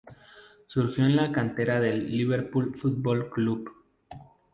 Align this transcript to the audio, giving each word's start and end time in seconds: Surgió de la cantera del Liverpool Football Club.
Surgió 0.65 1.03
de 1.03 1.11
la 1.11 1.31
cantera 1.31 1.79
del 1.79 2.09
Liverpool 2.17 2.73
Football 2.75 3.29
Club. 3.29 3.71